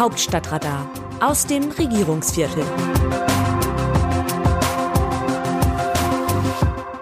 [0.00, 2.64] Hauptstadtradar aus dem Regierungsviertel.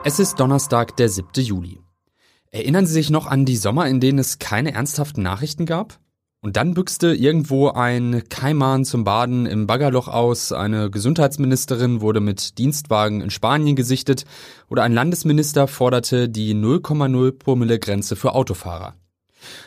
[0.02, 1.28] Es ist Donnerstag, der 7.
[1.36, 1.78] Juli.
[2.50, 6.00] Erinnern Sie sich noch an die Sommer, in denen es keine ernsthaften Nachrichten gab?
[6.40, 12.58] Und dann büchste irgendwo ein Kaiman zum Baden im Baggerloch aus, eine Gesundheitsministerin wurde mit
[12.58, 14.24] Dienstwagen in Spanien gesichtet
[14.68, 18.96] oder ein Landesminister forderte die 0,0 Promille Grenze für Autofahrer.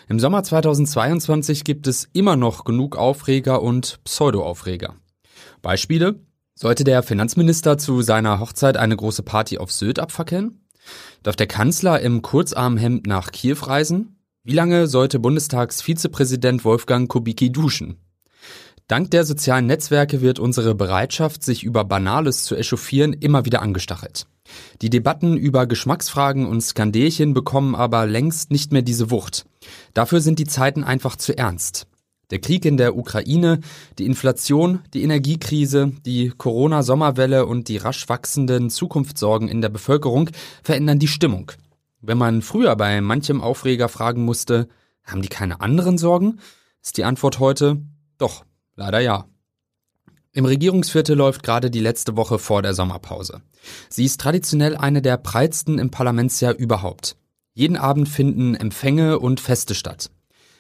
[0.08, 4.96] Im Sommer 2022 gibt es immer noch genug Aufreger und Pseudo-Aufreger.
[5.62, 6.20] Beispiele?
[6.54, 10.62] Sollte der Finanzminister zu seiner Hochzeit eine große Party auf Sylt abfackeln?
[11.24, 14.18] Darf der Kanzler im Kurzarmhemd nach Kiew reisen?
[14.44, 17.98] Wie lange sollte Bundestagsvizepräsident Wolfgang Kubicki duschen?
[18.92, 24.28] Dank der sozialen Netzwerke wird unsere Bereitschaft, sich über Banales zu echauffieren, immer wieder angestachelt.
[24.82, 29.46] Die Debatten über Geschmacksfragen und Skandelchen bekommen aber längst nicht mehr diese Wucht.
[29.94, 31.88] Dafür sind die Zeiten einfach zu ernst.
[32.32, 33.62] Der Krieg in der Ukraine,
[33.98, 40.32] die Inflation, die Energiekrise, die Corona-Sommerwelle und die rasch wachsenden Zukunftssorgen in der Bevölkerung
[40.64, 41.54] verändern die Stimmung.
[42.02, 44.68] Wenn man früher bei manchem Aufreger fragen musste,
[45.06, 46.40] haben die keine anderen Sorgen,
[46.82, 47.78] ist die Antwort heute
[48.18, 48.44] doch,
[48.76, 49.26] leider ja.
[50.34, 53.42] Im Regierungsviertel läuft gerade die letzte Woche vor der Sommerpause.
[53.90, 57.18] Sie ist traditionell eine der prallsten im Parlamentsjahr überhaupt.
[57.54, 60.10] Jeden Abend finden Empfänge und Feste statt.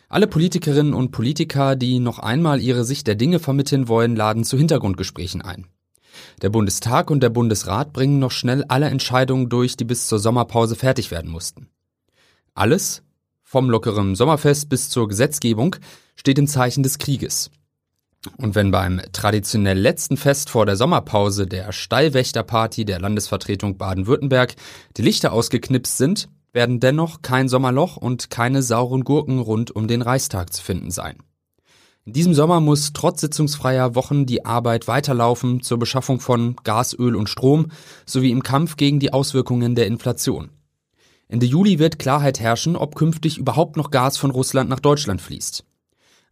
[0.10, 4.58] Alle Politikerinnen und Politiker, die noch einmal ihre Sicht der Dinge vermitteln wollen, laden zu
[4.58, 5.68] Hintergrundgesprächen ein.
[6.42, 10.76] Der Bundestag und der Bundesrat bringen noch schnell alle Entscheidungen durch, die bis zur Sommerpause
[10.76, 11.70] fertig werden mussten.
[12.54, 13.04] Alles,
[13.42, 15.78] vom lockeren Sommerfest bis zur Gesetzgebung,
[16.18, 17.52] steht im Zeichen des Krieges.
[18.38, 24.56] Und wenn beim traditionell letzten Fest vor der Sommerpause der Stallwächterparty der Landesvertretung Baden-Württemberg
[24.98, 30.02] die Lichter ausgeknipst sind, werden dennoch kein Sommerloch und keine sauren Gurken rund um den
[30.02, 31.18] Reichstag zu finden sein.
[32.04, 37.16] In diesem Sommer muss trotz sitzungsfreier Wochen die Arbeit weiterlaufen zur Beschaffung von Gas, Öl
[37.16, 37.68] und Strom
[38.06, 40.50] sowie im Kampf gegen die Auswirkungen der Inflation.
[41.28, 45.64] Ende Juli wird Klarheit herrschen, ob künftig überhaupt noch Gas von Russland nach Deutschland fließt.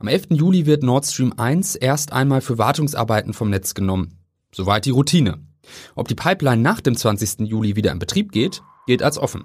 [0.02, 0.28] Am 11.
[0.30, 4.18] Juli wird Nord Stream 1 erst einmal für Wartungsarbeiten vom Netz genommen.
[4.54, 5.40] Soweit die Routine.
[5.94, 7.42] Ob die Pipeline nach dem 20.
[7.42, 9.44] Juli wieder in Betrieb geht, gilt als offen.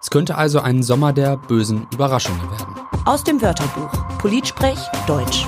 [0.00, 2.76] Es könnte also ein Sommer der bösen Überraschungen werden.
[3.04, 4.78] Aus dem Wörterbuch Politsprech
[5.08, 5.44] Deutsch.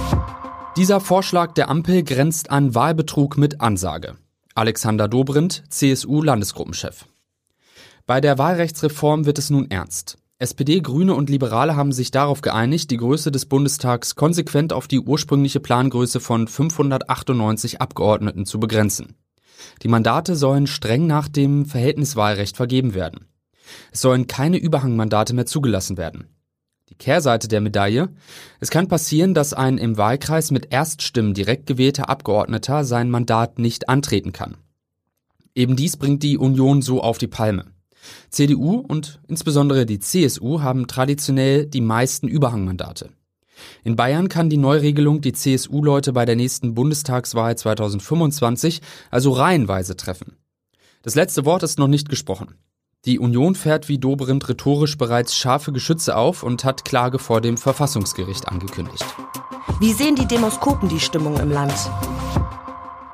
[0.76, 4.16] Dieser Vorschlag der Ampel grenzt an Wahlbetrug mit Ansage.
[4.56, 7.06] Alexander Dobrindt, CSU-Landesgruppenchef.
[8.06, 10.18] Bei der Wahlrechtsreform wird es nun ernst.
[10.42, 14.98] SPD, Grüne und Liberale haben sich darauf geeinigt, die Größe des Bundestags konsequent auf die
[14.98, 19.14] ursprüngliche Plangröße von 598 Abgeordneten zu begrenzen.
[19.84, 23.28] Die Mandate sollen streng nach dem Verhältniswahlrecht vergeben werden.
[23.92, 26.26] Es sollen keine Überhangmandate mehr zugelassen werden.
[26.88, 28.08] Die Kehrseite der Medaille.
[28.58, 33.88] Es kann passieren, dass ein im Wahlkreis mit Erststimmen direkt gewählter Abgeordneter sein Mandat nicht
[33.88, 34.56] antreten kann.
[35.54, 37.71] Eben dies bringt die Union so auf die Palme.
[38.30, 43.10] CDU und insbesondere die CSU haben traditionell die meisten Überhangmandate.
[43.84, 48.80] In Bayern kann die Neuregelung die CSU-Leute bei der nächsten Bundestagswahl 2025
[49.10, 50.36] also reihenweise treffen.
[51.02, 52.54] Das letzte Wort ist noch nicht gesprochen.
[53.04, 57.56] Die Union fährt wie Dobrindt rhetorisch bereits scharfe Geschütze auf und hat Klage vor dem
[57.56, 59.04] Verfassungsgericht angekündigt.
[59.80, 61.74] Wie sehen die Demoskopen die Stimmung im Land?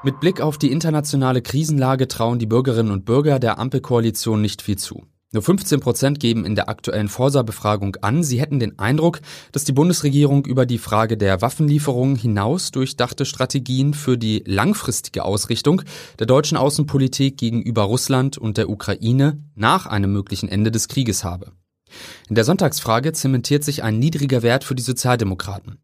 [0.04, 4.78] Mit Blick auf die internationale Krisenlage trauen die Bürgerinnen und Bürger der Ampelkoalition nicht viel
[4.78, 5.04] zu.
[5.32, 9.20] Nur 15 Prozent geben in der aktuellen Forsa-Befragung an, sie hätten den Eindruck,
[9.50, 15.82] dass die Bundesregierung über die Frage der Waffenlieferungen hinaus durchdachte Strategien für die langfristige Ausrichtung
[16.20, 21.50] der deutschen Außenpolitik gegenüber Russland und der Ukraine nach einem möglichen Ende des Krieges habe.
[22.28, 25.78] In der Sonntagsfrage zementiert sich ein niedriger Wert für die Sozialdemokraten.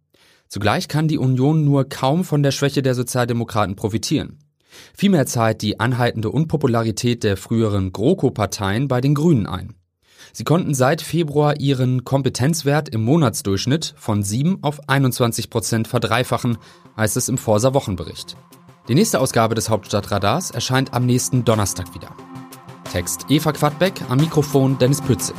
[0.55, 4.39] Zugleich kann die Union nur kaum von der Schwäche der Sozialdemokraten profitieren.
[4.97, 9.75] Vielmehr zahlt die anhaltende Unpopularität der früheren GroKo-Parteien bei den Grünen ein.
[10.33, 16.59] Sie konnten seit Februar ihren Kompetenzwert im Monatsdurchschnitt von 7 auf 21 Prozent verdreifachen,
[16.97, 18.37] heißt es im Forsa Wochenbericht.
[18.87, 22.15] Die nächste Ausgabe des Hauptstadtradars erscheint am nächsten Donnerstag wieder.
[22.93, 25.35] Text Eva Quadbeck, am Mikrofon Dennis Pützig.